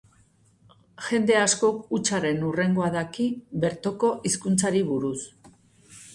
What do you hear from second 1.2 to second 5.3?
askok hutsaren hurrengoa daki bertoko hizkuntzari buruz.